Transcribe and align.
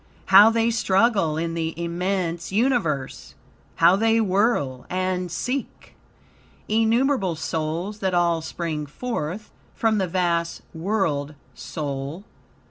"How 0.33 0.49
they 0.49 0.71
struggle 0.71 1.37
in 1.37 1.53
the 1.53 1.75
immense 1.79 2.51
Universe! 2.51 3.35
How 3.75 3.95
they 3.95 4.19
whirl 4.19 4.87
and 4.89 5.29
seek! 5.31 5.93
Innumerable 6.67 7.35
souls, 7.35 7.99
that 7.99 8.15
all 8.15 8.41
spring 8.41 8.87
forth 8.87 9.51
From 9.75 9.99
the 9.99 10.07
vast 10.07 10.63
world 10.73 11.35
soul. 11.53 12.23